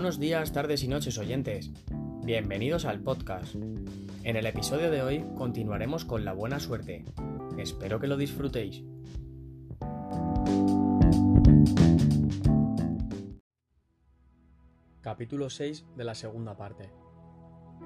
Buenos 0.00 0.18
días, 0.18 0.50
tardes 0.52 0.82
y 0.82 0.88
noches 0.88 1.18
oyentes. 1.18 1.70
Bienvenidos 2.24 2.86
al 2.86 3.00
podcast. 3.00 3.54
En 3.54 4.34
el 4.34 4.46
episodio 4.46 4.90
de 4.90 5.02
hoy 5.02 5.26
continuaremos 5.36 6.06
con 6.06 6.24
la 6.24 6.32
buena 6.32 6.58
suerte. 6.58 7.04
Espero 7.58 8.00
que 8.00 8.06
lo 8.06 8.16
disfrutéis. 8.16 8.82
Capítulo 15.02 15.50
6 15.50 15.84
de 15.94 16.04
la 16.04 16.14
segunda 16.14 16.56
parte. 16.56 16.90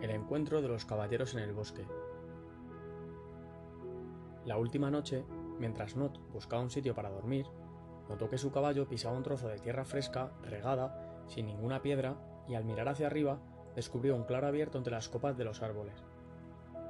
El 0.00 0.10
encuentro 0.10 0.62
de 0.62 0.68
los 0.68 0.84
caballeros 0.84 1.34
en 1.34 1.40
el 1.40 1.52
bosque. 1.52 1.84
La 4.44 4.56
última 4.56 4.88
noche, 4.88 5.24
mientras 5.58 5.96
Not 5.96 6.20
buscaba 6.30 6.62
un 6.62 6.70
sitio 6.70 6.94
para 6.94 7.10
dormir, 7.10 7.46
notó 8.08 8.30
que 8.30 8.38
su 8.38 8.52
caballo 8.52 8.86
pisaba 8.86 9.16
un 9.16 9.24
trozo 9.24 9.48
de 9.48 9.58
tierra 9.58 9.84
fresca, 9.84 10.30
regada, 10.44 11.03
sin 11.28 11.46
ninguna 11.46 11.82
piedra, 11.82 12.16
y 12.48 12.54
al 12.54 12.64
mirar 12.64 12.88
hacia 12.88 13.06
arriba 13.06 13.38
descubrió 13.74 14.14
un 14.14 14.24
claro 14.24 14.46
abierto 14.46 14.78
entre 14.78 14.92
las 14.92 15.08
copas 15.08 15.36
de 15.36 15.44
los 15.44 15.62
árboles. 15.62 15.94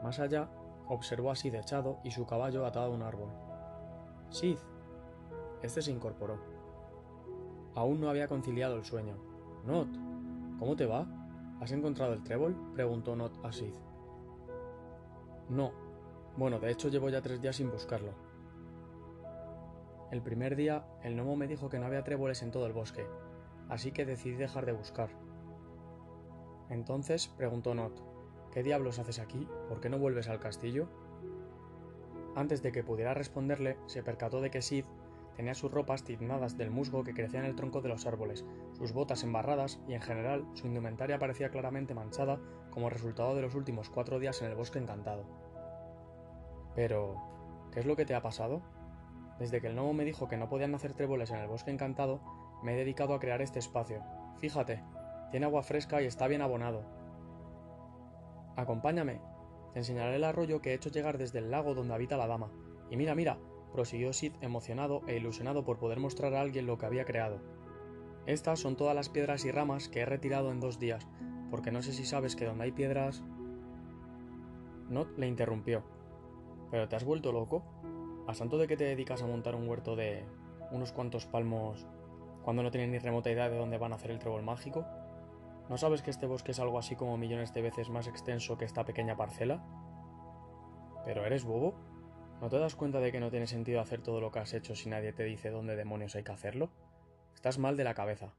Más 0.02 0.20
allá, 0.20 0.51
observó 0.88 1.30
a 1.30 1.37
Sid 1.37 1.55
echado 1.55 1.98
y 2.05 2.10
su 2.10 2.27
caballo 2.27 2.66
atado 2.66 2.87
a 2.87 2.95
un 2.95 3.02
árbol. 3.02 3.30
Sid. 4.30 4.59
Este 5.62 5.80
se 5.80 5.93
incorporó. 5.93 6.38
Aún 7.74 8.01
no 8.01 8.10
había 8.10 8.29
conciliado 8.29 8.77
el 8.77 8.84
sueño. 8.84 9.16
Not, 9.65 9.88
¿cómo 10.59 10.77
te 10.77 10.87
va? 10.87 11.07
¿Has 11.60 11.73
encontrado 11.73 12.12
el 12.12 12.23
trébol? 12.23 12.55
preguntó 12.74 13.16
Not 13.16 13.45
a 13.45 13.52
Sid. 13.52 13.74
No. 15.48 15.73
Bueno, 16.37 16.59
de 16.59 16.71
hecho 16.71 16.88
llevo 16.88 17.09
ya 17.09 17.23
tres 17.23 17.41
días 17.41 17.57
sin 17.57 17.71
buscarlo. 17.71 18.12
El 20.10 20.21
primer 20.21 20.57
día, 20.57 20.85
el 21.02 21.16
gnomo 21.16 21.37
me 21.37 21.46
dijo 21.46 21.69
que 21.69 21.79
no 21.79 21.87
había 21.87 22.05
tréboles 22.05 22.43
en 22.43 22.51
todo 22.51 22.66
el 22.66 22.73
bosque, 22.73 23.07
así 23.68 23.93
que 23.93 24.04
decidí 24.04 24.37
dejar 24.37 24.66
de 24.66 24.73
buscar. 24.73 25.10
Entonces 26.70 27.29
preguntó 27.29 27.74
Not, 27.74 28.01
¿qué 28.52 28.62
diablos 28.62 28.98
haces 28.98 29.18
aquí? 29.18 29.48
¿Por 29.68 29.80
qué 29.80 29.88
no 29.88 29.98
vuelves 29.98 30.29
al 30.29 30.40
castillo? 30.40 30.88
Antes 32.35 32.62
de 32.62 32.73
que 32.73 32.82
pudiera 32.82 33.15
responderle, 33.15 33.76
se 33.87 34.02
percató 34.02 34.40
de 34.40 34.51
que 34.51 34.62
Sid 34.62 34.85
tenía 35.37 35.54
sus 35.54 35.70
ropas 35.70 36.04
tiznadas 36.04 36.57
del 36.57 36.70
musgo 36.70 37.04
que 37.04 37.15
crecía 37.15 37.40
en 37.40 37.46
el 37.46 37.57
tronco 37.57 37.80
de 37.80 37.88
los 37.88 38.07
árboles, 38.07 38.45
sus 38.73 38.92
botas 38.92 39.23
embarradas 39.23 39.80
y 39.87 39.95
en 39.95 40.01
general 40.01 40.46
su 40.54 40.66
indumentaria 40.66 41.18
parecía 41.18 41.51
claramente 41.51 41.95
manchada 41.95 42.40
como 42.70 42.90
resultado 42.90 43.35
de 43.35 43.42
los 43.42 43.54
últimos 43.54 43.90
cuatro 43.90 44.18
días 44.18 44.40
en 44.42 44.48
el 44.48 44.57
bosque 44.57 44.79
encantado. 44.79 45.24
Pero, 46.74 47.16
¿qué 47.73 47.80
es 47.80 47.87
lo 47.87 47.96
que 47.96 48.04
te 48.04 48.15
ha 48.15 48.23
pasado? 48.23 48.62
Desde 49.38 49.60
que 49.60 49.68
el 49.68 49.74
gnomo 49.74 49.92
me 49.92 50.04
dijo 50.04 50.29
que 50.29 50.37
no 50.37 50.48
podían 50.48 50.74
hacer 50.74 50.95
tréboles 50.95 51.30
en 51.30 51.38
el 51.38 51.48
bosque 51.48 51.70
encantado, 51.70 52.20
me 52.65 52.73
he 52.73 52.76
dedicado 52.76 53.15
a 53.15 53.20
crear 53.20 53.43
este 53.43 53.59
espacio. 53.59 54.02
Fíjate, 54.38 54.82
tiene 55.30 55.46
agua 55.46 55.62
fresca 55.62 56.02
y 56.02 56.07
está 56.07 56.26
bien 56.26 56.43
abonado. 56.43 56.82
Acompáñame. 58.57 59.20
Te 59.74 59.80
enseñaré 59.80 60.16
el 60.16 60.24
arroyo 60.24 60.62
que 60.62 60.70
he 60.70 60.74
hecho 60.74 60.90
llegar 60.90 61.18
desde 61.18 61.40
el 61.40 61.51
lago 61.51 61.74
donde 61.74 61.95
habita 61.95 62.16
la 62.16 62.26
dama. 62.26 62.51
Y 62.90 62.96
mira, 62.96 63.15
mira, 63.15 63.38
prosiguió 63.73 64.12
Sid 64.12 64.32
emocionado 64.41 65.03
e 65.06 65.16
ilusionado 65.16 65.65
por 65.65 65.78
poder 65.78 66.00
mostrar 66.00 66.34
a 66.34 66.41
alguien 66.41 66.66
lo 66.66 66.78
que 66.78 66.87
había 66.87 67.04
creado. 67.04 67.41
Estas 68.26 68.60
son 68.60 68.76
todas 68.76 68.94
las 68.94 69.10
piedras 69.10 69.44
y 69.44 69.50
ramas 69.50 69.88
que 69.88 70.00
he 70.00 70.06
retirado 70.06 70.50
en 70.50 70.60
dos 70.60 70.78
días, 70.78 71.06
porque 71.50 71.70
no 71.70 71.82
sé 71.82 71.92
si 71.92 72.06
sabes 72.06 72.34
que 72.34 72.47
donde 72.47 72.65
hay 72.65 72.72
piedras... 72.72 73.22
Not 74.88 75.19
le 75.19 75.26
interrumpió. 75.26 75.82
¿Pero 76.70 76.88
te 76.88 76.97
has 76.97 77.04
vuelto 77.04 77.32
loco? 77.32 77.62
¿A 78.26 78.34
santo 78.34 78.56
de 78.56 78.69
que 78.69 78.76
te 78.76 78.84
dedicas 78.84 79.22
a 79.22 79.26
montar 79.26 79.54
un 79.54 79.69
huerto 79.69 79.97
de 79.97 80.25
unos 80.70 80.92
cuantos 80.92 81.26
palmos 81.26 81.87
cuando 82.44 82.62
no 82.62 82.70
tienes 82.70 82.91
ni 82.91 82.98
remota 82.98 83.31
idea 83.31 83.48
de 83.48 83.56
dónde 83.56 83.78
van 83.78 83.92
a 83.92 83.97
hacer 83.97 84.10
el 84.10 84.19
trébol 84.19 84.42
mágico? 84.42 84.87
¿No 85.69 85.78
sabes 85.78 86.03
que 86.03 86.10
este 86.10 86.26
bosque 86.26 86.53
es 86.53 86.60
algo 86.60 86.78
así 86.78 86.94
como 86.94 87.16
millones 87.16 87.54
de 87.54 87.62
veces 87.62 87.88
más 87.88 88.06
extenso 88.06 88.58
que 88.58 88.66
esta 88.66 88.84
pequeña 88.84 89.16
parcela? 89.16 89.64
¿Pero 91.06 91.24
eres 91.24 91.44
bobo? 91.44 91.74
¿No 92.42 92.50
te 92.50 92.58
das 92.58 92.76
cuenta 92.76 93.00
de 93.00 93.12
que 93.12 93.20
no 93.20 93.30
tiene 93.30 93.46
sentido 93.46 93.80
hacer 93.80 94.02
todo 94.02 94.20
lo 94.20 94.30
que 94.30 94.41
has 94.41 94.52
hecho 94.52 94.74
si 94.74 94.91
nadie 94.91 95.14
te 95.14 95.24
dice 95.24 95.50
dónde 95.50 95.76
demonios 95.76 96.14
hay 96.16 96.22
que 96.22 96.32
hacerlo? 96.32 96.70
Estás 97.34 97.58
mal 97.58 97.76
de 97.78 97.84
la 97.84 97.94
cabeza. 97.94 98.34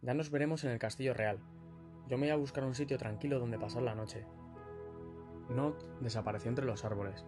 Ya 0.00 0.14
nos 0.14 0.30
veremos 0.30 0.62
en 0.62 0.70
el 0.70 0.78
castillo 0.78 1.14
real. 1.14 1.40
Yo 2.08 2.18
me 2.18 2.26
voy 2.26 2.30
a 2.30 2.36
buscar 2.36 2.62
un 2.62 2.74
sitio 2.74 2.98
tranquilo 2.98 3.40
donde 3.40 3.58
pasar 3.58 3.82
la 3.82 3.94
noche. 3.94 4.24
Not 5.48 5.82
desapareció 6.00 6.48
entre 6.48 6.64
los 6.64 6.84
árboles. 6.84 7.24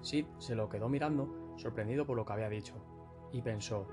Sid 0.00 0.26
se 0.38 0.54
lo 0.54 0.70
quedó 0.70 0.88
mirando, 0.88 1.54
sorprendido 1.56 2.06
por 2.06 2.16
lo 2.16 2.24
que 2.24 2.32
había 2.32 2.48
dicho, 2.48 2.74
y 3.32 3.42
pensó, 3.42 3.86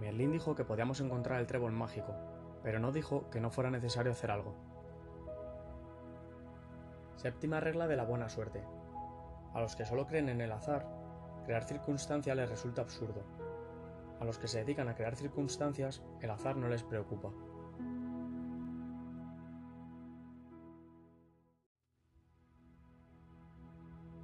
Merlín 0.00 0.32
dijo 0.32 0.54
que 0.54 0.64
podíamos 0.64 0.98
encontrar 1.00 1.40
el 1.40 1.46
trébol 1.46 1.72
mágico, 1.72 2.14
pero 2.62 2.78
no 2.78 2.90
dijo 2.90 3.28
que 3.28 3.38
no 3.38 3.50
fuera 3.50 3.70
necesario 3.70 4.12
hacer 4.12 4.30
algo. 4.30 4.54
Séptima 7.16 7.60
regla 7.60 7.86
de 7.86 7.96
la 7.96 8.04
buena 8.04 8.30
suerte. 8.30 8.64
A 9.52 9.60
los 9.60 9.76
que 9.76 9.84
solo 9.84 10.06
creen 10.06 10.30
en 10.30 10.40
el 10.40 10.52
azar, 10.52 10.88
crear 11.44 11.64
circunstancias 11.64 12.34
les 12.34 12.48
resulta 12.48 12.80
absurdo. 12.80 13.22
A 14.20 14.24
los 14.24 14.38
que 14.38 14.48
se 14.48 14.60
dedican 14.60 14.88
a 14.88 14.94
crear 14.94 15.16
circunstancias, 15.16 16.02
el 16.22 16.30
azar 16.30 16.56
no 16.56 16.68
les 16.68 16.82
preocupa. 16.82 17.30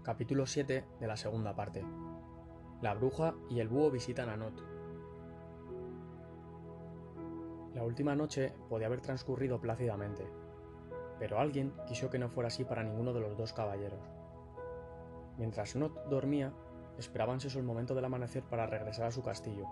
Capítulo 0.02 0.46
7 0.46 0.86
de 1.00 1.06
la 1.06 1.18
segunda 1.18 1.54
parte. 1.54 1.84
La 2.80 2.94
bruja 2.94 3.34
y 3.50 3.60
el 3.60 3.68
búho 3.68 3.90
visitan 3.90 4.30
a 4.30 4.38
Not. 4.38 4.75
La 7.76 7.84
última 7.84 8.16
noche 8.16 8.54
podía 8.70 8.86
haber 8.86 9.02
transcurrido 9.02 9.60
plácidamente, 9.60 10.26
pero 11.18 11.38
alguien 11.38 11.74
quiso 11.86 12.08
que 12.08 12.18
no 12.18 12.30
fuera 12.30 12.46
así 12.46 12.64
para 12.64 12.82
ninguno 12.82 13.12
de 13.12 13.20
los 13.20 13.36
dos 13.36 13.52
caballeros. 13.52 14.00
Mientras 15.36 15.76
Not 15.76 16.08
dormía, 16.08 16.54
esperaban 16.96 17.38
el 17.38 17.62
momento 17.64 17.94
del 17.94 18.06
amanecer 18.06 18.44
para 18.44 18.66
regresar 18.66 19.04
a 19.04 19.10
su 19.10 19.22
castillo. 19.22 19.66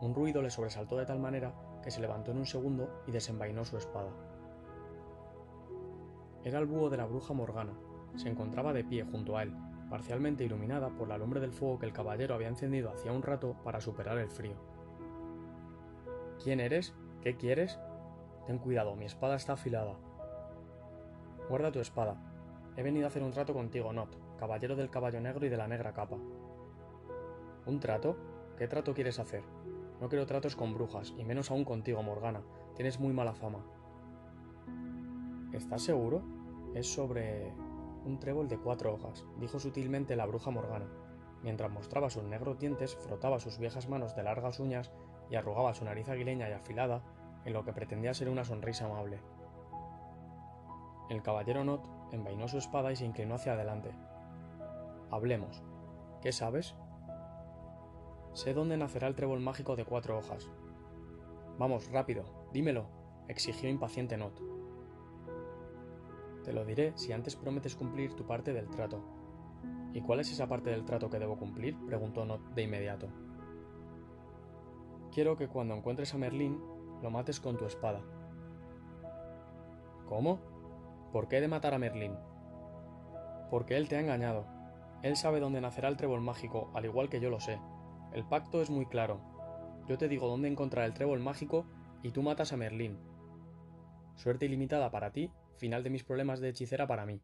Un 0.00 0.14
ruido 0.14 0.40
le 0.40 0.50
sobresaltó 0.50 0.96
de 0.96 1.04
tal 1.04 1.18
manera 1.18 1.52
que 1.82 1.90
se 1.90 2.00
levantó 2.00 2.30
en 2.30 2.38
un 2.38 2.46
segundo 2.46 3.02
y 3.08 3.10
desenvainó 3.10 3.64
su 3.64 3.76
espada. 3.76 4.12
Era 6.44 6.60
el 6.60 6.66
búho 6.66 6.90
de 6.90 6.98
la 6.98 7.06
bruja 7.06 7.34
Morgana, 7.34 7.74
se 8.14 8.28
encontraba 8.28 8.72
de 8.72 8.84
pie 8.84 9.02
junto 9.02 9.36
a 9.36 9.42
él, 9.42 9.52
parcialmente 9.90 10.44
iluminada 10.44 10.90
por 10.90 11.08
la 11.08 11.18
lumbre 11.18 11.40
del 11.40 11.52
fuego 11.52 11.80
que 11.80 11.86
el 11.86 11.92
caballero 11.92 12.36
había 12.36 12.46
encendido 12.46 12.90
hacía 12.90 13.10
un 13.10 13.22
rato 13.22 13.56
para 13.64 13.80
superar 13.80 14.18
el 14.18 14.30
frío. 14.30 14.54
¿Quién 16.40 16.60
eres? 16.60 16.94
¿Qué 17.22 17.36
quieres? 17.36 17.78
Ten 18.48 18.58
cuidado, 18.58 18.96
mi 18.96 19.04
espada 19.04 19.36
está 19.36 19.52
afilada. 19.52 19.94
Guarda 21.48 21.70
tu 21.70 21.78
espada. 21.78 22.16
He 22.76 22.82
venido 22.82 23.06
a 23.06 23.08
hacer 23.08 23.22
un 23.22 23.30
trato 23.30 23.54
contigo, 23.54 23.92
Not, 23.92 24.16
caballero 24.38 24.74
del 24.74 24.90
caballo 24.90 25.20
negro 25.20 25.46
y 25.46 25.48
de 25.48 25.56
la 25.56 25.68
negra 25.68 25.92
capa. 25.92 26.16
¿Un 27.64 27.78
trato? 27.78 28.16
¿Qué 28.58 28.66
trato 28.66 28.92
quieres 28.92 29.20
hacer? 29.20 29.44
No 30.00 30.08
quiero 30.08 30.26
tratos 30.26 30.56
con 30.56 30.74
brujas, 30.74 31.14
y 31.16 31.24
menos 31.24 31.52
aún 31.52 31.64
contigo, 31.64 32.02
Morgana. 32.02 32.42
Tienes 32.74 32.98
muy 32.98 33.12
mala 33.12 33.34
fama. 33.34 33.60
¿Estás 35.52 35.82
seguro? 35.82 36.22
Es 36.74 36.92
sobre 36.92 37.52
un 38.04 38.18
trébol 38.18 38.48
de 38.48 38.58
cuatro 38.58 38.94
hojas, 38.94 39.24
dijo 39.38 39.60
sutilmente 39.60 40.16
la 40.16 40.26
bruja 40.26 40.50
Morgana. 40.50 40.86
Mientras 41.44 41.70
mostraba 41.70 42.10
sus 42.10 42.24
negros 42.24 42.58
dientes, 42.58 42.96
frotaba 42.96 43.38
sus 43.38 43.58
viejas 43.58 43.88
manos 43.88 44.16
de 44.16 44.24
largas 44.24 44.58
uñas 44.58 44.90
y 45.30 45.36
arrugaba 45.36 45.74
su 45.74 45.84
nariz 45.84 46.08
aguileña 46.08 46.48
y 46.48 46.52
afilada 46.52 47.02
en 47.44 47.52
lo 47.52 47.64
que 47.64 47.72
pretendía 47.72 48.14
ser 48.14 48.28
una 48.28 48.44
sonrisa 48.44 48.86
amable. 48.86 49.20
El 51.08 51.22
caballero 51.22 51.64
Not 51.64 51.86
envainó 52.12 52.48
su 52.48 52.58
espada 52.58 52.92
y 52.92 52.96
se 52.96 53.04
inclinó 53.04 53.34
hacia 53.34 53.52
adelante. 53.52 53.90
Hablemos. 55.10 55.62
¿Qué 56.22 56.32
sabes? 56.32 56.74
Sé 58.32 58.54
dónde 58.54 58.76
nacerá 58.76 59.08
el 59.08 59.14
trébol 59.14 59.40
mágico 59.40 59.76
de 59.76 59.84
cuatro 59.84 60.16
hojas. 60.16 60.48
Vamos, 61.58 61.90
rápido, 61.90 62.24
dímelo, 62.52 62.86
exigió 63.28 63.68
impaciente 63.68 64.16
Not. 64.16 64.40
Te 66.44 66.52
lo 66.52 66.64
diré 66.64 66.92
si 66.96 67.12
antes 67.12 67.36
prometes 67.36 67.76
cumplir 67.76 68.14
tu 68.14 68.26
parte 68.26 68.52
del 68.52 68.70
trato. 68.70 69.02
¿Y 69.92 70.00
cuál 70.00 70.20
es 70.20 70.32
esa 70.32 70.48
parte 70.48 70.70
del 70.70 70.84
trato 70.84 71.10
que 71.10 71.18
debo 71.18 71.36
cumplir? 71.36 71.76
preguntó 71.86 72.24
Not 72.24 72.54
de 72.54 72.62
inmediato. 72.62 73.08
Quiero 75.12 75.36
que 75.36 75.48
cuando 75.48 75.74
encuentres 75.74 76.14
a 76.14 76.18
Merlín, 76.18 76.58
lo 77.02 77.10
mates 77.10 77.40
con 77.40 77.56
tu 77.56 77.66
espada. 77.66 78.00
¿Cómo? 80.08 80.38
¿Por 81.12 81.28
qué 81.28 81.38
he 81.38 81.40
de 81.40 81.48
matar 81.48 81.74
a 81.74 81.78
Merlín? 81.78 82.16
Porque 83.50 83.76
él 83.76 83.88
te 83.88 83.96
ha 83.96 84.00
engañado. 84.00 84.46
Él 85.02 85.16
sabe 85.16 85.40
dónde 85.40 85.60
nacerá 85.60 85.88
el 85.88 85.96
trébol 85.96 86.20
mágico, 86.20 86.70
al 86.74 86.84
igual 86.84 87.08
que 87.08 87.20
yo 87.20 87.28
lo 87.28 87.40
sé. 87.40 87.60
El 88.12 88.24
pacto 88.24 88.62
es 88.62 88.70
muy 88.70 88.86
claro. 88.86 89.20
Yo 89.88 89.98
te 89.98 90.08
digo 90.08 90.28
dónde 90.28 90.48
encontrar 90.48 90.86
el 90.86 90.94
trébol 90.94 91.20
mágico 91.20 91.66
y 92.02 92.12
tú 92.12 92.22
matas 92.22 92.52
a 92.52 92.56
Merlín. 92.56 92.98
Suerte 94.14 94.46
ilimitada 94.46 94.90
para 94.90 95.10
ti 95.10 95.30
final 95.62 95.84
de 95.84 95.90
mis 95.90 96.02
problemas 96.02 96.40
de 96.40 96.48
hechicera 96.48 96.88
para 96.88 97.06
mí. 97.06 97.22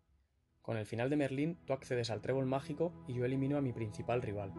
Con 0.63 0.77
el 0.77 0.87
final 0.87 1.11
de 1.11 1.17
Merlín, 1.17 1.59
tú 1.65 1.73
accedes 1.73 2.09
al 2.09 2.21
trébol 2.21 2.47
mágico 2.47 2.93
y 3.09 3.15
yo 3.15 3.25
elimino 3.25 3.57
a 3.57 3.61
mi 3.61 3.73
principal 3.73 4.23
rival. 4.23 4.53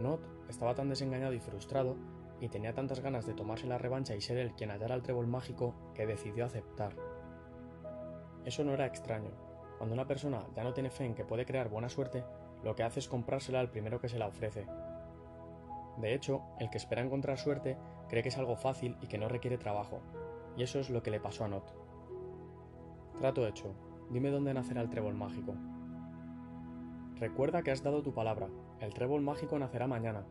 Not 0.00 0.20
estaba 0.48 0.74
tan 0.74 0.88
desengañado 0.88 1.32
y 1.32 1.38
frustrado 1.38 1.96
y 2.40 2.48
tenía 2.48 2.74
tantas 2.74 3.00
ganas 3.00 3.26
de 3.26 3.34
tomarse 3.34 3.66
la 3.66 3.78
revancha 3.78 4.16
y 4.16 4.20
ser 4.20 4.38
él 4.38 4.54
quien 4.54 4.70
hallara 4.70 4.94
el 4.94 5.02
trébol 5.02 5.26
mágico 5.26 5.74
que 5.94 6.06
decidió 6.06 6.44
aceptar. 6.44 6.94
Eso 8.44 8.64
no 8.64 8.72
era 8.72 8.86
extraño. 8.86 9.30
Cuando 9.78 9.94
una 9.94 10.06
persona 10.06 10.46
ya 10.54 10.64
no 10.64 10.72
tiene 10.72 10.90
fe 10.90 11.04
en 11.04 11.14
que 11.14 11.24
puede 11.24 11.44
crear 11.44 11.68
buena 11.68 11.88
suerte, 11.88 12.24
lo 12.62 12.74
que 12.74 12.82
hace 12.82 13.00
es 13.00 13.08
comprársela 13.08 13.60
al 13.60 13.70
primero 13.70 14.00
que 14.00 14.08
se 14.08 14.18
la 14.18 14.26
ofrece. 14.26 14.66
De 15.98 16.14
hecho, 16.14 16.42
el 16.58 16.70
que 16.70 16.78
espera 16.78 17.02
encontrar 17.02 17.38
suerte 17.38 17.76
cree 18.08 18.22
que 18.22 18.30
es 18.30 18.38
algo 18.38 18.56
fácil 18.56 18.96
y 19.02 19.06
que 19.06 19.18
no 19.18 19.28
requiere 19.28 19.58
trabajo, 19.58 20.00
y 20.56 20.62
eso 20.62 20.80
es 20.80 20.90
lo 20.90 21.02
que 21.02 21.10
le 21.10 21.20
pasó 21.20 21.44
a 21.44 21.48
Not. 21.48 21.74
Trato 23.18 23.46
hecho, 23.46 23.74
dime 24.10 24.30
dónde 24.30 24.54
nacerá 24.54 24.80
el 24.80 24.88
trébol 24.88 25.14
mágico. 25.14 25.54
Recuerda 27.16 27.62
que 27.62 27.70
has 27.70 27.82
dado 27.82 28.02
tu 28.02 28.14
palabra, 28.14 28.48
el 28.80 28.94
trébol 28.94 29.20
mágico 29.20 29.58
nacerá 29.58 29.86
mañana, 29.86 30.24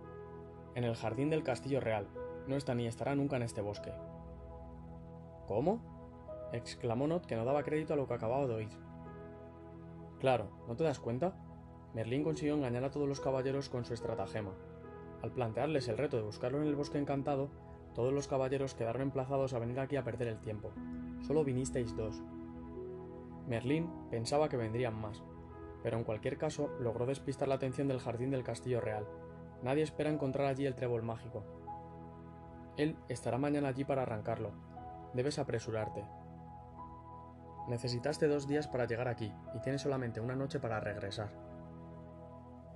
en 0.76 0.84
el 0.84 0.96
jardín 0.96 1.30
del 1.30 1.44
castillo 1.44 1.80
real, 1.80 2.08
no 2.48 2.56
está 2.56 2.74
ni 2.76 2.88
estará 2.88 3.16
nunca 3.16 3.36
en 3.36 3.44
este 3.44 3.62
bosque. 3.62 3.94
¿Cómo? 5.48 5.82
exclamó 6.54 7.08
Not 7.08 7.26
que 7.26 7.36
no 7.36 7.46
daba 7.46 7.64
crédito 7.64 7.94
a 7.94 7.98
lo 7.98 8.08
que 8.08 8.14
acababa 8.14 8.48
de 8.48 8.56
oír. 8.56 8.70
Claro, 10.20 10.50
¿no 10.68 10.76
te 10.76 10.84
das 10.84 11.00
cuenta? 11.00 11.34
Merlín 11.94 12.24
consiguió 12.24 12.56
engañar 12.56 12.84
a 12.84 12.92
todos 12.92 13.08
los 13.08 13.22
caballeros 13.22 13.70
con 13.70 13.86
su 13.86 13.94
estratagema. 13.94 14.52
Al 15.24 15.32
plantearles 15.32 15.88
el 15.88 15.98
reto 15.98 16.18
de 16.18 16.24
buscarlo 16.24 16.62
en 16.62 16.68
el 16.68 16.76
bosque 16.76 16.98
encantado, 16.98 17.50
todos 17.96 18.14
los 18.14 18.28
caballeros 18.28 18.76
quedaron 18.76 19.02
emplazados 19.02 19.54
a 19.54 19.60
venir 19.60 19.80
aquí 19.80 19.96
a 19.96 20.04
perder 20.04 20.28
el 20.28 20.40
tiempo. 20.40 20.72
Solo 21.22 21.44
vinisteis 21.44 21.96
dos. 21.96 22.22
Merlín 23.48 23.90
pensaba 24.12 24.50
que 24.50 24.58
vendrían 24.58 25.00
más, 25.00 25.24
pero 25.84 25.98
en 25.98 26.04
cualquier 26.04 26.38
caso 26.38 26.70
logró 26.80 27.06
despistar 27.06 27.48
la 27.48 27.56
atención 27.56 27.88
del 27.88 28.00
jardín 28.00 28.30
del 28.30 28.44
castillo 28.44 28.80
real. 28.80 29.08
Nadie 29.62 29.84
espera 29.84 30.10
encontrar 30.10 30.48
allí 30.48 30.66
el 30.66 30.76
trébol 30.76 31.04
mágico. 31.04 31.44
Él 32.78 32.96
estará 33.10 33.38
mañana 33.38 33.68
allí 33.68 33.84
para 33.84 34.04
arrancarlo. 34.04 34.52
Debes 35.14 35.38
apresurarte. 35.40 36.06
Necesitaste 37.68 38.28
dos 38.28 38.48
días 38.48 38.68
para 38.68 38.86
llegar 38.86 39.08
aquí 39.08 39.34
y 39.54 39.60
tienes 39.60 39.82
solamente 39.82 40.22
una 40.22 40.36
noche 40.36 40.60
para 40.60 40.80
regresar. 40.80 41.30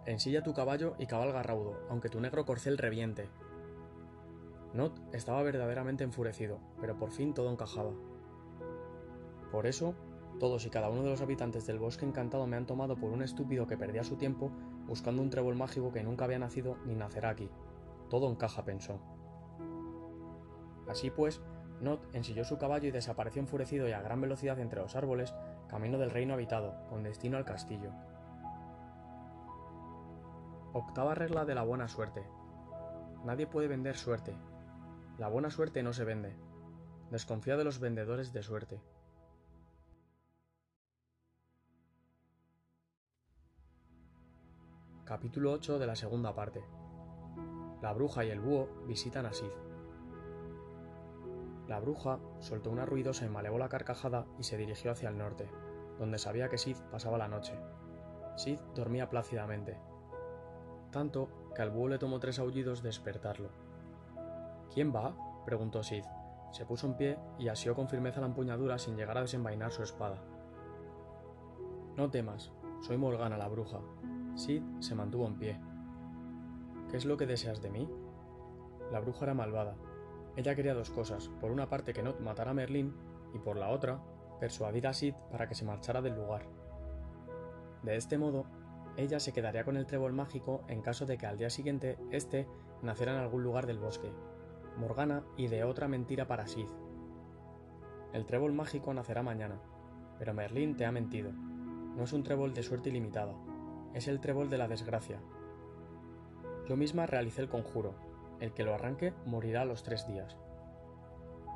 Ensilla 0.06 0.44
tu 0.44 0.54
caballo 0.54 0.96
y 1.00 1.06
cabalga 1.06 1.42
raudo, 1.42 1.80
aunque 1.90 2.10
tu 2.10 2.20
negro 2.20 2.46
corcel 2.46 2.78
reviente. 2.78 3.30
Not 4.74 5.00
estaba 5.14 5.42
verdaderamente 5.44 6.04
enfurecido, 6.04 6.60
pero 6.82 6.98
por 6.98 7.12
fin 7.12 7.34
todo 7.34 7.50
encajaba. 7.52 7.92
Por 9.52 9.68
eso, 9.68 9.96
todos 10.40 10.66
y 10.66 10.70
cada 10.70 10.90
uno 10.90 11.04
de 11.04 11.12
los 11.12 11.22
habitantes 11.22 11.66
del 11.66 11.80
bosque 11.80 12.06
encantado 12.06 12.48
me 12.48 12.58
han 12.58 12.66
tomado 12.66 12.98
por 12.98 13.12
un 13.12 13.24
estúpido 13.24 13.68
que 13.68 13.78
perdía 13.78 14.04
su 14.04 14.18
tiempo 14.18 14.52
buscando 14.88 15.22
un 15.22 15.30
trébol 15.30 15.56
mágico 15.56 15.92
que 15.92 16.04
nunca 16.04 16.26
había 16.26 16.40
nacido 16.40 16.78
ni 16.86 16.96
nacerá 16.96 17.30
aquí. 17.30 17.50
Todo 18.10 18.30
encaja, 18.30 18.64
pensó. 18.64 19.00
Así 20.88 21.10
pues, 21.10 21.42
Not 21.82 22.04
ensilló 22.14 22.46
su 22.46 22.58
caballo 22.58 22.88
y 22.88 22.92
desapareció 22.92 23.42
enfurecido 23.42 23.88
y 23.88 23.92
a 23.92 24.02
gran 24.02 24.22
velocidad 24.22 24.60
entre 24.60 24.82
los 24.82 24.96
árboles, 24.96 25.34
camino 25.68 25.98
del 25.98 26.12
reino 26.12 26.34
habitado, 26.34 26.76
con 26.90 27.04
destino 27.04 27.38
al 27.38 27.46
castillo. 27.46 27.92
Octava 30.74 31.14
regla 31.14 31.46
de 31.46 31.56
la 31.56 31.64
buena 31.64 31.88
suerte. 31.88 32.24
Nadie 33.26 33.48
puede 33.48 33.68
vender 33.68 33.96
suerte. 33.96 34.34
La 35.18 35.28
buena 35.28 35.52
suerte 35.52 35.84
no 35.84 35.94
se 35.94 36.04
vende. 36.04 36.36
Desconfía 37.12 37.58
de 37.58 37.64
los 37.64 37.80
vendedores 37.80 38.34
de 38.34 38.44
suerte. 38.44 38.82
Capítulo 45.06 45.52
8 45.52 45.80
de 45.80 45.86
la 45.86 45.98
segunda 45.98 46.34
parte. 46.34 46.64
La 47.82 47.92
bruja 47.92 48.24
y 48.24 48.30
el 48.30 48.40
búho 48.40 48.70
visitan 48.88 49.26
a 49.26 49.34
Sid. 49.34 49.52
La 51.68 51.82
bruja 51.82 52.20
soltó 52.40 52.70
una 52.70 52.86
ruidosa 52.86 53.26
y 53.26 53.30
malévola 53.30 53.68
carcajada 53.68 54.26
y 54.40 54.44
se 54.44 54.56
dirigió 54.56 54.92
hacia 54.92 55.10
el 55.10 55.18
norte, 55.18 55.50
donde 56.00 56.18
sabía 56.20 56.48
que 56.48 56.58
Sid 56.58 56.78
pasaba 56.90 57.18
la 57.18 57.28
noche. 57.28 57.54
Sid 58.38 58.60
dormía 58.76 59.10
plácidamente, 59.10 59.78
tanto 60.90 61.28
que 61.54 61.62
al 61.62 61.72
búho 61.72 61.90
le 61.90 62.00
tomó 62.00 62.22
tres 62.22 62.40
aullidos 62.40 62.82
despertarlo. 62.82 63.50
¿Quién 64.74 64.96
va? 64.96 65.44
preguntó 65.46 65.84
Sid. 65.84 66.06
Se 66.54 66.66
puso 66.66 66.88
en 66.88 66.96
pie 66.96 67.20
y 67.38 67.50
asió 67.50 67.76
con 67.76 67.90
firmeza 67.90 68.22
la 68.22 68.28
empuñadura 68.28 68.78
sin 68.78 68.96
llegar 68.96 69.18
a 69.18 69.22
desenvainar 69.22 69.74
su 69.74 69.84
espada. 69.84 70.24
No 71.98 72.10
temas, 72.10 72.54
soy 72.80 72.96
Morgana 72.96 73.38
la 73.38 73.50
bruja. 73.50 73.82
Sid 74.36 74.64
se 74.80 74.96
mantuvo 74.96 75.28
en 75.28 75.38
pie. 75.38 75.60
¿Qué 76.90 76.98
es 76.98 77.06
lo 77.06 77.18
que 77.18 77.26
deseas 77.26 77.62
de 77.62 77.70
mí? 77.70 77.90
La 78.92 79.00
bruja 79.00 79.26
era 79.26 79.34
malvada, 79.34 79.76
ella 80.36 80.56
quería 80.56 80.74
dos 80.74 80.90
cosas, 80.90 81.30
por 81.40 81.52
una 81.52 81.70
parte 81.70 81.94
que 81.94 82.02
Not 82.02 82.20
matara 82.20 82.52
a 82.52 82.54
Merlín 82.56 82.96
y 83.34 83.40
por 83.40 83.56
la 83.56 83.70
otra, 83.70 84.00
persuadir 84.40 84.88
a 84.88 84.94
Sid 84.94 85.14
para 85.32 85.48
que 85.48 85.54
se 85.54 85.66
marchara 85.66 86.02
del 86.02 86.16
lugar. 86.16 86.48
De 87.84 87.96
este 87.96 88.18
modo, 88.18 88.46
ella 88.98 89.20
se 89.20 89.32
quedaría 89.32 89.64
con 89.64 89.78
el 89.78 89.86
trébol 89.86 90.14
mágico 90.14 90.64
en 90.68 90.82
caso 90.82 91.06
de 91.06 91.18
que 91.18 91.28
al 91.28 91.38
día 91.38 91.52
siguiente 91.52 92.00
éste 92.10 92.48
naciera 92.82 93.14
en 93.14 93.20
algún 93.20 93.44
lugar 93.44 93.68
del 93.68 93.78
bosque. 93.78 94.12
Morgana 94.78 95.24
ideó 95.38 95.70
otra 95.70 95.88
mentira 95.88 96.28
para 96.28 96.48
Sid. 96.48 96.68
El 98.12 98.26
trébol 98.26 98.54
mágico 98.54 98.92
nacerá 98.94 99.22
mañana, 99.22 99.60
pero 100.18 100.34
Merlín 100.34 100.76
te 100.76 100.86
ha 100.86 100.92
mentido. 100.92 101.32
No 101.32 102.04
es 102.04 102.14
un 102.14 102.24
trébol 102.24 102.56
de 102.56 102.64
suerte 102.64 102.90
ilimitada, 102.90 103.36
es 103.94 104.08
el 104.08 104.20
trébol 104.20 104.50
de 104.50 104.58
la 104.58 104.68
desgracia. 104.68 105.20
Yo 106.68 106.78
misma 106.78 107.06
realicé 107.06 107.42
el 107.42 107.50
conjuro, 107.50 107.94
el 108.40 108.54
que 108.54 108.64
lo 108.64 108.74
arranque 108.74 109.14
morirá 109.26 109.62
a 109.62 109.66
los 109.66 109.84
tres 109.84 110.08
días. 110.08 110.38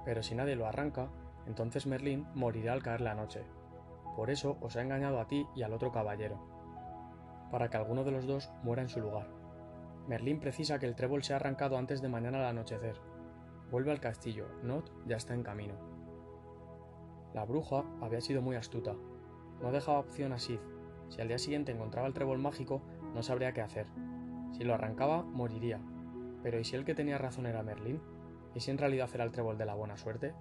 Pero 0.05 0.23
si 0.23 0.35
nadie 0.35 0.55
lo 0.55 0.67
arranca, 0.67 1.09
entonces 1.45 1.87
Merlín 1.87 2.27
morirá 2.33 2.73
al 2.73 2.83
caer 2.83 3.01
la 3.01 3.15
noche. 3.15 3.43
Por 4.15 4.29
eso 4.29 4.57
os 4.61 4.75
ha 4.75 4.81
engañado 4.81 5.19
a 5.19 5.27
ti 5.27 5.45
y 5.55 5.63
al 5.63 5.73
otro 5.73 5.91
caballero, 5.91 6.39
para 7.51 7.69
que 7.69 7.77
alguno 7.77 8.03
de 8.03 8.11
los 8.11 8.25
dos 8.25 8.49
muera 8.63 8.81
en 8.81 8.89
su 8.89 8.99
lugar. 8.99 9.27
Merlín 10.07 10.39
precisa 10.39 10.79
que 10.79 10.85
el 10.85 10.95
trébol 10.95 11.23
sea 11.23 11.35
arrancado 11.35 11.77
antes 11.77 12.01
de 12.01 12.09
mañana 12.09 12.39
al 12.39 12.45
anochecer. 12.45 12.95
Vuelve 13.69 13.91
al 13.91 13.99
castillo, 13.99 14.47
Not 14.63 14.89
ya 15.05 15.17
está 15.17 15.33
en 15.33 15.43
camino. 15.43 15.75
La 17.33 17.43
bruja 17.45 17.83
había 18.01 18.21
sido 18.21 18.41
muy 18.41 18.55
astuta. 18.55 18.95
No 19.61 19.71
dejaba 19.71 19.99
opción 19.99 20.31
a 20.31 20.39
Sid. 20.39 20.59
Si 21.09 21.21
al 21.21 21.27
día 21.27 21.37
siguiente 21.37 21.71
encontraba 21.71 22.07
el 22.07 22.13
trébol 22.13 22.39
mágico, 22.39 22.81
no 23.13 23.23
sabría 23.23 23.53
qué 23.53 23.61
hacer. 23.61 23.87
Si 24.51 24.63
lo 24.63 24.73
arrancaba, 24.73 25.23
moriría, 25.23 25.79
pero 26.43 26.59
¿y 26.59 26.63
si 26.63 26.75
el 26.75 26.85
que 26.85 26.95
tenía 26.95 27.17
razón 27.17 27.45
era 27.45 27.63
Merlín? 27.63 28.01
¿Y 28.55 28.59
si 28.59 28.71
en 28.71 28.77
realidad 28.77 29.09
era 29.13 29.23
el 29.23 29.31
trébol 29.31 29.57
de 29.57 29.65
la 29.65 29.75
buena 29.75 29.97
suerte? 29.97 30.33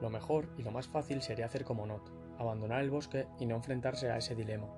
Lo 0.00 0.10
mejor 0.10 0.48
y 0.56 0.62
lo 0.62 0.70
más 0.70 0.88
fácil 0.88 1.22
sería 1.22 1.46
hacer 1.46 1.64
como 1.64 1.86
Not, 1.86 2.10
abandonar 2.38 2.82
el 2.82 2.90
bosque 2.90 3.26
y 3.38 3.46
no 3.46 3.56
enfrentarse 3.56 4.10
a 4.10 4.16
ese 4.16 4.34
dilema. 4.34 4.68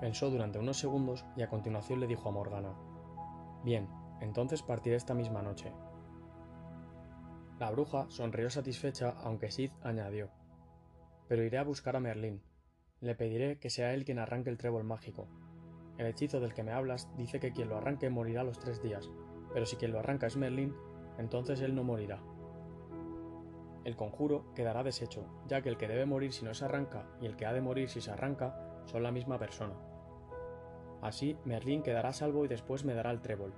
Pensó 0.00 0.30
durante 0.30 0.58
unos 0.58 0.78
segundos 0.78 1.24
y 1.36 1.42
a 1.42 1.48
continuación 1.48 2.00
le 2.00 2.06
dijo 2.06 2.28
a 2.28 2.32
Morgana, 2.32 2.74
Bien, 3.62 3.88
entonces 4.20 4.62
partiré 4.62 4.96
esta 4.96 5.14
misma 5.14 5.42
noche. 5.42 5.72
La 7.58 7.70
bruja 7.70 8.06
sonrió 8.08 8.48
satisfecha, 8.48 9.14
aunque 9.22 9.50
Sid 9.50 9.70
añadió, 9.82 10.30
Pero 11.28 11.44
iré 11.44 11.58
a 11.58 11.64
buscar 11.64 11.94
a 11.96 12.00
Merlín. 12.00 12.40
Le 13.00 13.14
pediré 13.14 13.58
que 13.58 13.70
sea 13.70 13.94
él 13.94 14.04
quien 14.04 14.18
arranque 14.18 14.50
el 14.50 14.58
trébol 14.58 14.84
mágico, 14.84 15.26
el 16.00 16.06
hechizo 16.06 16.40
del 16.40 16.54
que 16.54 16.62
me 16.62 16.72
hablas 16.72 17.10
dice 17.18 17.40
que 17.40 17.52
quien 17.52 17.68
lo 17.68 17.76
arranque 17.76 18.08
morirá 18.08 18.42
los 18.42 18.58
tres 18.58 18.80
días, 18.80 19.10
pero 19.52 19.66
si 19.66 19.76
quien 19.76 19.92
lo 19.92 19.98
arranca 19.98 20.26
es 20.26 20.36
Merlín, 20.38 20.74
entonces 21.18 21.60
él 21.60 21.74
no 21.74 21.84
morirá. 21.84 22.22
El 23.84 23.96
conjuro 23.96 24.46
quedará 24.54 24.82
deshecho, 24.82 25.26
ya 25.46 25.60
que 25.60 25.68
el 25.68 25.76
que 25.76 25.88
debe 25.88 26.06
morir 26.06 26.32
si 26.32 26.42
no 26.42 26.54
se 26.54 26.64
arranca 26.64 27.04
y 27.20 27.26
el 27.26 27.36
que 27.36 27.44
ha 27.44 27.52
de 27.52 27.60
morir 27.60 27.90
si 27.90 28.00
se 28.00 28.10
arranca 28.10 28.82
son 28.86 29.02
la 29.02 29.12
misma 29.12 29.38
persona. 29.38 29.74
Así, 31.02 31.36
Merlín 31.44 31.82
quedará 31.82 32.14
salvo 32.14 32.46
y 32.46 32.48
después 32.48 32.86
me 32.86 32.94
dará 32.94 33.10
el 33.10 33.20
trébol. 33.20 33.52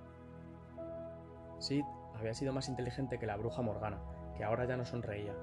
Sid 1.61 1.85
había 2.17 2.35
sido 2.35 2.53
más 2.53 2.69
inteligente 2.69 3.21
que 3.21 3.27
la 3.27 3.37
bruja 3.37 3.63
Morgana, 3.63 4.03
que 4.37 4.43
ahora 4.43 4.65
ya 4.65 4.77
no 4.77 4.85
sonreía. 4.85 5.37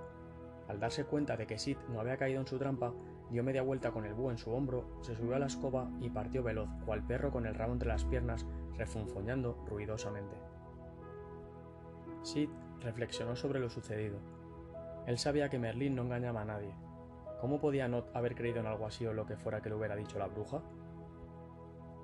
Al 0.70 0.80
darse 0.80 1.04
cuenta 1.04 1.36
de 1.36 1.48
que 1.48 1.58
Sid 1.58 1.78
no 1.92 2.00
había 2.00 2.18
caído 2.18 2.40
en 2.40 2.48
su 2.48 2.60
trampa, 2.60 2.94
dio 3.32 3.44
media 3.44 3.64
vuelta 3.64 3.92
con 3.92 4.06
el 4.06 4.14
búho 4.14 4.30
en 4.30 4.38
su 4.38 4.52
hombro, 4.52 4.86
se 5.02 5.16
subió 5.16 5.36
a 5.36 5.40
la 5.40 5.48
escoba 5.48 5.90
y 6.00 6.12
partió 6.12 6.44
veloz, 6.44 6.70
cual 6.86 7.06
perro 7.06 7.32
con 7.32 7.48
el 7.48 7.56
rabo 7.56 7.74
entre 7.74 7.90
las 7.90 8.06
piernas, 8.06 8.46
refunfoñando 8.78 9.58
ruidosamente. 9.68 10.38
Sid 12.22 12.50
reflexionó 12.82 13.36
sobre 13.36 13.60
lo 13.60 13.70
sucedido. 13.72 14.20
Él 15.08 15.18
sabía 15.18 15.50
que 15.50 15.58
Merlín 15.58 15.96
no 15.96 16.04
engañaba 16.04 16.42
a 16.42 16.46
nadie. 16.46 16.76
¿Cómo 17.42 17.60
podía 17.60 17.88
Not 17.88 18.16
haber 18.16 18.36
creído 18.36 18.60
en 18.60 18.68
algo 18.68 18.86
así 18.86 19.08
o 19.08 19.14
lo 19.14 19.26
que 19.26 19.38
fuera 19.38 19.62
que 19.62 19.70
le 19.70 19.76
hubiera 19.76 19.96
dicho 19.96 20.20
la 20.20 20.28
bruja? 20.28 20.62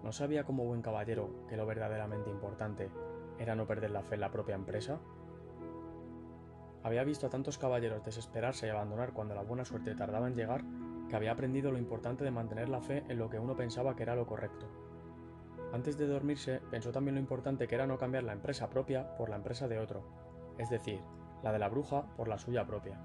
¿No 0.03 0.11
sabía 0.11 0.43
como 0.43 0.65
buen 0.65 0.81
caballero 0.81 1.45
que 1.47 1.57
lo 1.57 1.67
verdaderamente 1.67 2.31
importante 2.31 2.89
era 3.37 3.55
no 3.55 3.67
perder 3.67 3.91
la 3.91 4.01
fe 4.01 4.15
en 4.15 4.21
la 4.21 4.31
propia 4.31 4.55
empresa? 4.55 4.99
Había 6.85 7.03
visto 7.03 7.25
a 7.25 7.31
tantos 7.31 7.57
caballeros 7.57 8.05
desesperarse 8.05 8.67
y 8.67 8.69
abandonar 8.69 9.11
cuando 9.11 9.33
la 9.33 9.41
buena 9.41 9.65
suerte 9.65 9.95
tardaba 9.95 10.27
en 10.27 10.35
llegar 10.35 10.63
que 11.09 11.15
había 11.15 11.31
aprendido 11.31 11.71
lo 11.71 11.79
importante 11.79 12.23
de 12.23 12.29
mantener 12.29 12.69
la 12.69 12.79
fe 12.79 13.03
en 13.09 13.17
lo 13.17 13.27
que 13.27 13.39
uno 13.39 13.55
pensaba 13.55 13.95
que 13.95 14.03
era 14.03 14.15
lo 14.15 14.27
correcto. 14.27 14.67
Antes 15.73 15.97
de 15.97 16.05
dormirse, 16.05 16.61
pensó 16.69 16.91
también 16.91 17.15
lo 17.15 17.21
importante 17.21 17.67
que 17.67 17.73
era 17.73 17.87
no 17.87 17.97
cambiar 17.97 18.23
la 18.23 18.33
empresa 18.33 18.69
propia 18.69 19.17
por 19.17 19.29
la 19.29 19.35
empresa 19.35 19.67
de 19.67 19.79
otro, 19.79 20.03
es 20.59 20.69
decir, 20.69 21.01
la 21.41 21.51
de 21.51 21.57
la 21.57 21.69
bruja 21.69 22.05
por 22.15 22.27
la 22.27 22.37
suya 22.37 22.67
propia. 22.67 22.99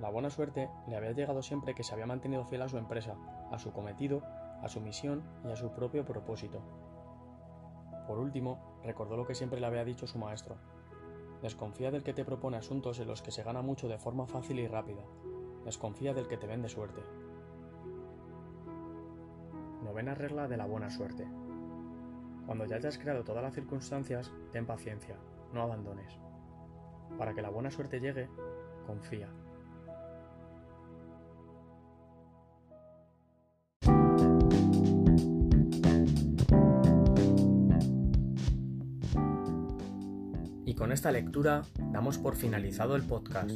La 0.00 0.10
buena 0.10 0.28
suerte 0.28 0.68
le 0.88 0.96
había 0.96 1.12
llegado 1.12 1.42
siempre 1.42 1.72
que 1.72 1.84
se 1.84 1.94
había 1.94 2.06
mantenido 2.06 2.44
fiel 2.46 2.62
a 2.62 2.68
su 2.68 2.78
empresa, 2.78 3.14
a 3.52 3.60
su 3.60 3.72
cometido, 3.72 4.24
a 4.60 4.68
su 4.68 4.80
misión 4.80 5.22
y 5.44 5.52
a 5.52 5.56
su 5.56 5.70
propio 5.70 6.04
propósito. 6.04 6.60
Por 8.08 8.18
último, 8.18 8.80
recordó 8.82 9.16
lo 9.16 9.24
que 9.24 9.36
siempre 9.36 9.60
le 9.60 9.66
había 9.66 9.84
dicho 9.84 10.08
su 10.08 10.18
maestro. 10.18 10.56
Desconfía 11.42 11.90
del 11.90 12.02
que 12.02 12.14
te 12.14 12.24
propone 12.24 12.56
asuntos 12.56 12.98
en 12.98 13.08
los 13.08 13.22
que 13.22 13.30
se 13.30 13.42
gana 13.42 13.62
mucho 13.62 13.88
de 13.88 13.98
forma 13.98 14.26
fácil 14.26 14.58
y 14.58 14.66
rápida. 14.66 15.02
Desconfía 15.64 16.14
del 16.14 16.28
que 16.28 16.36
te 16.36 16.46
vende 16.46 16.68
suerte. 16.68 17.02
Novena 19.82 20.14
regla 20.14 20.48
de 20.48 20.56
la 20.56 20.66
buena 20.66 20.90
suerte. 20.90 21.26
Cuando 22.46 22.64
ya 22.64 22.76
hayas 22.76 22.98
creado 22.98 23.24
todas 23.24 23.42
las 23.42 23.54
circunstancias, 23.54 24.32
ten 24.52 24.66
paciencia, 24.66 25.16
no 25.52 25.62
abandones. 25.62 26.18
Para 27.18 27.34
que 27.34 27.42
la 27.42 27.50
buena 27.50 27.70
suerte 27.70 28.00
llegue, 28.00 28.28
confía. 28.86 29.28
Con 40.86 40.92
esta 40.92 41.10
lectura 41.10 41.62
damos 41.90 42.16
por 42.16 42.36
finalizado 42.36 42.94
el 42.94 43.02
podcast. 43.02 43.50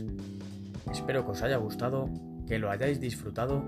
Espero 0.90 1.24
que 1.24 1.30
os 1.30 1.42
haya 1.42 1.58
gustado, 1.58 2.10
que 2.48 2.58
lo 2.58 2.72
hayáis 2.72 3.00
disfrutado 3.00 3.62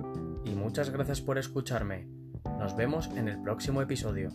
y 0.45 0.50
muchas 0.50 0.90
gracias 0.90 1.21
por 1.21 1.38
escucharme. 1.38 2.09
Nos 2.59 2.75
vemos 2.75 3.09
en 3.14 3.28
el 3.28 3.40
próximo 3.40 3.81
episodio. 3.81 4.31